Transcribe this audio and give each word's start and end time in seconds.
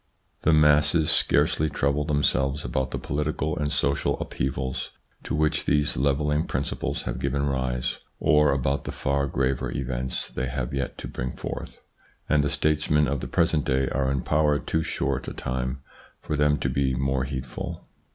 The 0.41 0.51
masses 0.51 1.11
scarcely 1.11 1.69
trouble 1.69 2.05
themselves 2.05 2.65
about 2.65 2.89
the 2.89 2.97
political 2.97 3.55
and 3.55 3.71
social 3.71 4.19
upheavals 4.19 4.89
to 5.21 5.35
which 5.35 5.65
these 5.65 5.95
levelling 5.95 6.47
principles 6.47 7.03
have 7.03 7.19
given 7.19 7.45
rise 7.45 7.99
or 8.19 8.51
about 8.51 8.85
the 8.85 8.91
far 8.91 9.27
graver 9.27 9.69
events 9.71 10.31
they 10.31 10.47
have 10.47 10.73
yet 10.73 10.97
to 10.97 11.07
bring 11.07 11.33
forth, 11.33 11.81
and 12.27 12.43
the 12.43 12.49
states 12.49 12.89
men 12.89 13.07
of 13.07 13.19
the 13.19 13.27
present 13.27 13.63
day 13.63 13.89
are 13.89 14.11
in 14.11 14.23
power 14.23 14.57
too 14.57 14.81
short 14.81 15.27
a 15.27 15.33
time 15.33 15.83
for 16.19 16.35
them 16.35 16.57
to 16.57 16.69
be 16.71 16.95
more 16.95 17.25
heedful. 17.25 17.85